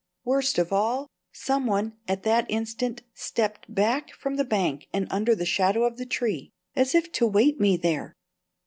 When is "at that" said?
2.07-2.47